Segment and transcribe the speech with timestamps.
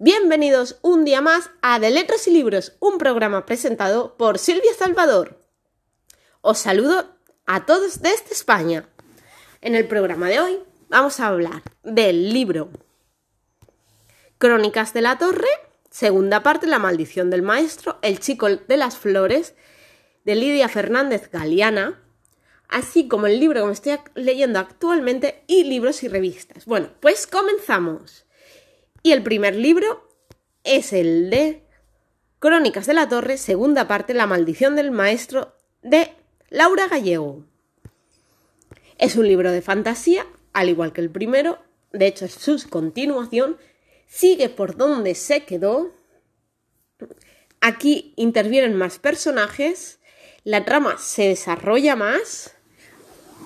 [0.00, 5.38] Bienvenidos un día más a De Letras y Libros, un programa presentado por Silvia Salvador.
[6.40, 8.88] Os saludo a todos desde España.
[9.60, 12.70] En el programa de hoy vamos a hablar del libro
[14.38, 15.46] Crónicas de la Torre,
[15.90, 19.54] segunda parte, La maldición del maestro, El chico de las flores,
[20.24, 22.02] de Lidia Fernández Galeana,
[22.66, 26.64] así como el libro que me estoy leyendo actualmente y libros y revistas.
[26.64, 28.23] Bueno, pues comenzamos.
[29.04, 30.08] Y el primer libro
[30.64, 31.62] es el de
[32.38, 36.10] Crónicas de la Torre, segunda parte, La maldición del maestro, de
[36.48, 37.44] Laura Gallego.
[38.96, 41.58] Es un libro de fantasía, al igual que el primero,
[41.92, 43.58] de hecho es su continuación,
[44.06, 45.92] sigue por donde se quedó.
[47.60, 49.98] Aquí intervienen más personajes,
[50.44, 52.54] la trama se desarrolla más.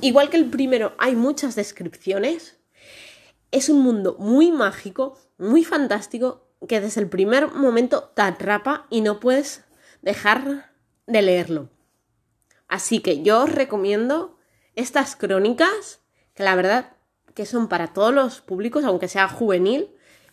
[0.00, 2.56] Igual que el primero, hay muchas descripciones.
[3.52, 9.00] Es un mundo muy mágico, muy fantástico, que desde el primer momento te atrapa y
[9.00, 9.64] no puedes
[10.00, 10.72] dejar
[11.06, 11.68] de leerlo.
[12.68, 14.38] Así que yo os recomiendo
[14.74, 16.00] estas crónicas,
[16.34, 16.96] que la verdad
[17.34, 19.90] que son para todos los públicos, aunque sea juvenil,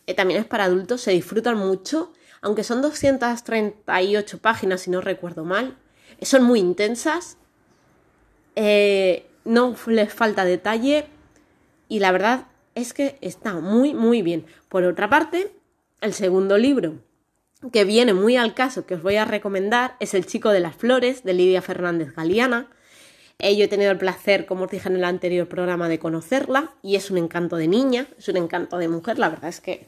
[0.08, 5.44] eh, también es para adultos, se disfrutan mucho, aunque son 238 páginas, si no recuerdo
[5.44, 5.78] mal,
[6.22, 7.38] son muy intensas,
[8.56, 11.08] eh, no les falta detalle
[11.88, 12.48] y la verdad
[12.82, 14.46] es que está muy, muy bien.
[14.70, 15.52] Por otra parte,
[16.02, 16.96] el segundo libro
[17.72, 20.76] que viene muy al caso que os voy a recomendar es El chico de las
[20.76, 22.70] flores de Lidia Fernández Galeana.
[23.38, 26.74] Eh, yo he tenido el placer, como os dije en el anterior programa, de conocerla
[26.82, 29.88] y es un encanto de niña, es un encanto de mujer, la verdad es que...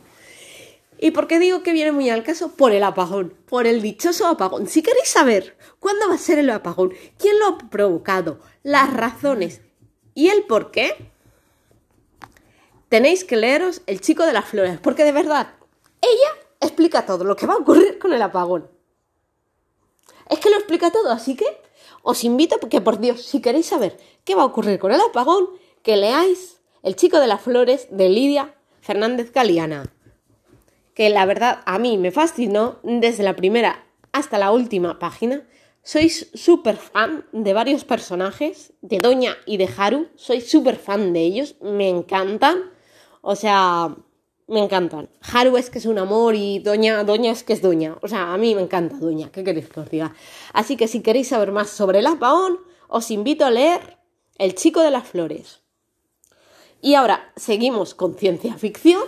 [1.03, 2.55] ¿Y por qué digo que viene muy al caso?
[2.55, 4.67] Por el apagón, por el dichoso apagón.
[4.67, 9.61] Si queréis saber cuándo va a ser el apagón, quién lo ha provocado, las razones
[10.13, 11.10] y el por qué,
[12.91, 15.53] tenéis que leeros El chico de las flores, porque de verdad,
[16.01, 18.69] ella explica todo lo que va a ocurrir con el apagón.
[20.29, 21.45] Es que lo explica todo, así que
[22.03, 25.47] os invito, porque por Dios, si queréis saber qué va a ocurrir con el apagón,
[25.83, 29.85] que leáis El chico de las flores de Lidia Fernández Galeana.
[30.93, 35.47] Que la verdad a mí me fascinó desde la primera hasta la última página.
[35.81, 40.09] Sois súper fan de varios personajes, de Doña y de Haru.
[40.15, 42.71] Soy súper fan de ellos, me encantan.
[43.21, 43.95] O sea,
[44.47, 45.09] me encantan.
[45.21, 47.97] Haru es que es un amor y Doña, Doña es que es Doña.
[48.01, 50.13] O sea, a mí me encanta Doña, ¿qué queréis que os diga?
[50.53, 53.97] Así que si queréis saber más sobre el apagón, os invito a leer
[54.37, 55.61] El chico de las flores.
[56.81, 59.03] Y ahora seguimos con ciencia ficción,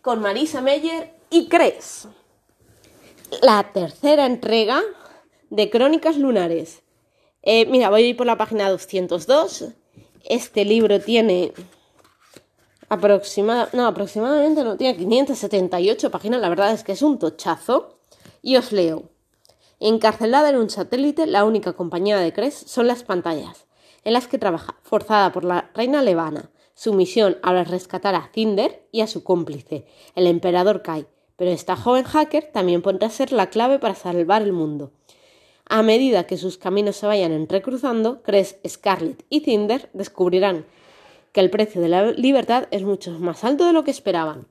[0.00, 2.08] con Marisa Meyer y Cres.
[3.42, 4.82] La tercera entrega
[5.50, 6.82] de Crónicas Lunares.
[7.42, 9.66] Eh, mira, voy a ir por la página 202.
[10.24, 11.52] Este libro tiene
[12.90, 17.98] no, aproximadamente no tiene 578 páginas, la verdad es que es un tochazo.
[18.42, 19.04] Y os leo.
[19.80, 23.66] Encarcelada en un satélite, la única compañía de Cres son las pantallas,
[24.04, 26.50] en las que trabaja, forzada por la reina Levana.
[26.74, 31.06] Su misión ahora es rescatar a Cinder y a su cómplice, el emperador Kai,
[31.36, 34.92] pero esta joven hacker también podrá ser la clave para salvar el mundo.
[35.66, 40.66] A medida que sus caminos se vayan entrecruzando, Cres, Scarlet y Cinder descubrirán
[41.32, 44.46] que el precio de la libertad es mucho más alto de lo que esperaban.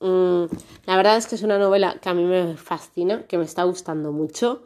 [0.00, 0.44] Mm,
[0.84, 3.64] la verdad es que es una novela que a mí me fascina, que me está
[3.64, 4.62] gustando mucho,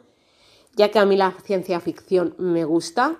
[0.75, 3.19] ya que a mí la ciencia ficción me gusta.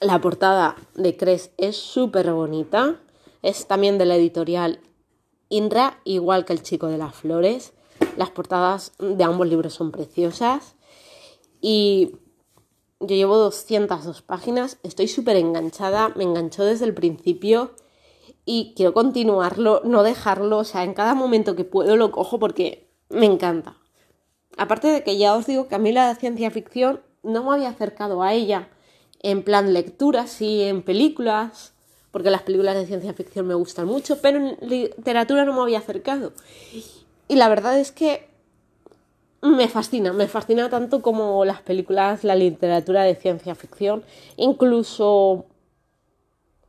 [0.00, 3.00] La portada de Cres es súper bonita,
[3.42, 4.80] es también de la editorial
[5.48, 7.74] Indra, igual que El chico de las flores.
[8.16, 10.76] Las portadas de ambos libros son preciosas
[11.66, 12.16] y
[13.00, 17.70] yo llevo 202 páginas, estoy súper enganchada, me enganchó desde el principio
[18.44, 22.90] y quiero continuarlo, no dejarlo, o sea, en cada momento que puedo lo cojo porque
[23.08, 23.78] me encanta.
[24.58, 27.70] Aparte de que ya os digo que a mí la ciencia ficción no me había
[27.70, 28.68] acercado a ella
[29.22, 31.72] en plan lecturas y en películas,
[32.10, 35.78] porque las películas de ciencia ficción me gustan mucho, pero en literatura no me había
[35.78, 36.34] acercado.
[37.26, 38.33] Y la verdad es que
[39.44, 44.02] me fascina, me fascina tanto como las películas, la literatura de ciencia ficción,
[44.36, 45.44] incluso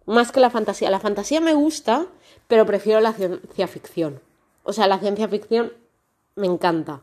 [0.06, 0.89] más que la fantasía.
[0.89, 2.06] La fantasía me gusta,
[2.48, 4.22] pero prefiero la ciencia ficción.
[4.63, 5.72] O sea, la ciencia ficción
[6.36, 7.01] me encanta.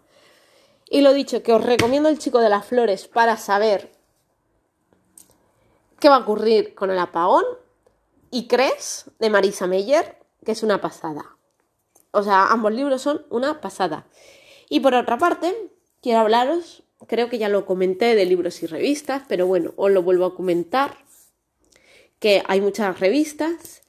[0.91, 3.91] Y lo dicho, que os recomiendo el chico de las flores para saber
[5.99, 7.45] qué va a ocurrir con el apagón.
[8.31, 11.37] Y Cres, de Marisa Meyer, que es una pasada.
[12.11, 14.07] O sea, ambos libros son una pasada.
[14.73, 15.55] Y por otra parte,
[16.01, 20.03] quiero hablaros, creo que ya lo comenté de libros y revistas, pero bueno, os lo
[20.03, 20.97] vuelvo a comentar,
[22.19, 23.83] que hay muchas revistas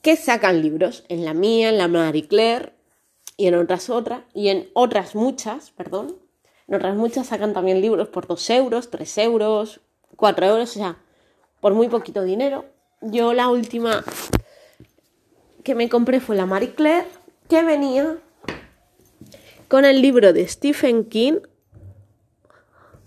[0.00, 2.72] que sacan libros, en la mía, en la Marie Claire
[3.36, 6.16] y en otras otras, y en otras muchas, perdón,
[6.66, 9.82] en otras muchas sacan también libros por 2 euros, 3 euros,
[10.16, 10.96] 4 euros, o sea,
[11.60, 12.64] por muy poquito dinero.
[13.02, 14.02] Yo la última
[15.62, 17.08] que me compré fue la Marie Claire,
[17.46, 18.16] que venía
[19.74, 21.40] con el libro de Stephen King,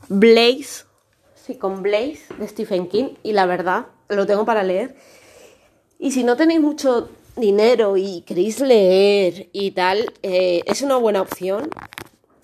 [0.09, 0.83] Blaze,
[1.33, 4.93] sí, con Blaze de Stephen King, y la verdad, lo tengo para leer.
[5.97, 11.21] Y si no tenéis mucho dinero y queréis leer y tal, eh, es una buena
[11.21, 11.69] opción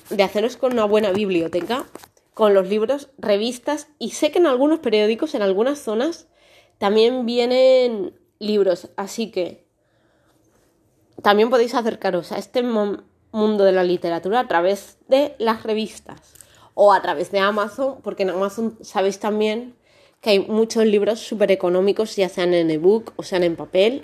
[0.10, 1.86] de haceros con una buena biblioteca,
[2.34, 6.30] con los libros, revistas, y sé que en algunos periódicos, en algunas zonas,
[6.78, 9.66] también vienen libros, así que
[11.22, 12.64] también podéis acercaros a este
[13.34, 16.34] mundo de la literatura a través de las revistas
[16.76, 19.76] o a través de Amazon, porque en Amazon sabéis también
[20.22, 24.02] que hay muchos libros súper económicos, ya sean en ebook o sean en papel.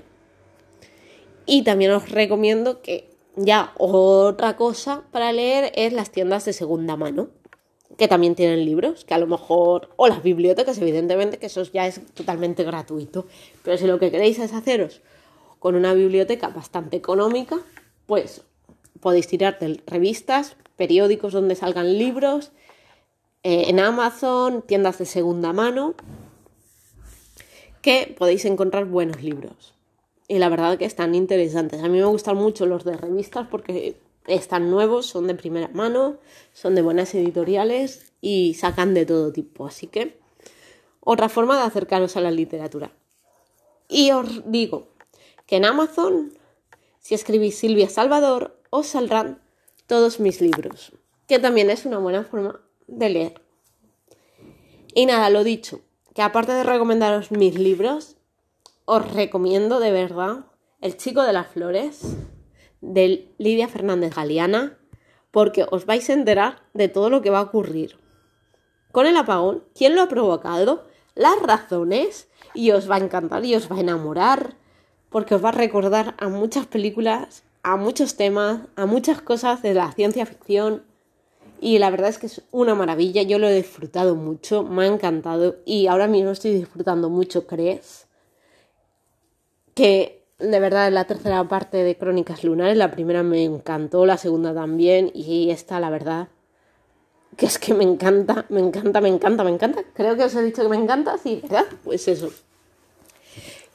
[1.46, 6.98] Y también os recomiendo que ya otra cosa para leer es las tiendas de segunda
[6.98, 7.30] mano,
[7.98, 11.88] que también tienen libros, que a lo mejor, o las bibliotecas, evidentemente, que eso ya
[11.88, 13.25] es totalmente gratuito.
[13.64, 15.02] Pero si lo que queréis es haceros
[15.60, 17.58] con una biblioteca bastante económica,
[18.06, 18.44] pues
[19.00, 22.51] podéis tirar de revistas, periódicos donde salgan libros,
[23.44, 25.95] eh, en Amazon, tiendas de segunda mano,
[27.81, 29.74] que podéis encontrar buenos libros.
[30.27, 31.81] Y la verdad que están interesantes.
[31.81, 33.97] A mí me gustan mucho los de revistas porque
[34.27, 36.18] están nuevos, son de primera mano,
[36.53, 39.65] son de buenas editoriales y sacan de todo tipo.
[39.65, 40.19] Así que
[41.00, 42.91] otra forma de acercaros a la literatura.
[43.88, 44.89] Y os digo
[45.47, 46.33] que en Amazon,
[47.00, 49.42] si escribís Silvia Salvador, os saldrán
[49.88, 50.94] todos mis libros,
[51.27, 53.42] que también es una buena forma de leer.
[54.94, 55.81] Y nada, lo dicho,
[56.13, 58.18] que aparte de recomendaros mis libros,
[58.86, 60.45] os recomiendo de verdad
[60.81, 62.01] El chico de las flores
[62.81, 64.77] de Lidia Fernández Galeana,
[65.31, 68.00] porque os vais a enterar de todo lo que va a ocurrir.
[68.92, 73.56] Con el apagón, quién lo ha provocado, las razones, y os va a encantar y
[73.56, 74.56] os va a enamorar,
[75.10, 79.74] porque os va a recordar a muchas películas, a muchos temas, a muchas cosas de
[79.74, 80.84] la ciencia ficción,
[81.62, 84.88] y la verdad es que es una maravilla, yo lo he disfrutado mucho, me ha
[84.88, 88.08] encantado y ahora mismo estoy disfrutando mucho, ¿crees?
[89.74, 94.54] Que de verdad la tercera parte de Crónicas Lunares, la primera me encantó, la segunda
[94.54, 96.30] también y esta la verdad
[97.36, 99.84] que es que me encanta, me encanta, me encanta, me encanta.
[99.94, 101.66] Creo que os he dicho que me encanta, sí, ¿verdad?
[101.86, 102.32] Pues eso.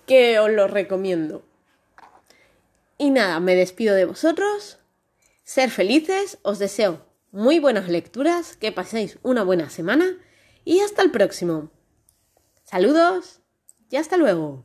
[0.07, 1.43] Que os lo recomiendo.
[2.99, 4.79] Y nada, me despido de vosotros.
[5.43, 7.05] Ser felices, os deseo
[7.35, 10.19] muy buenas lecturas, que paséis una buena semana
[10.65, 11.71] y hasta el próximo.
[12.63, 13.41] Saludos
[13.91, 14.65] y hasta luego.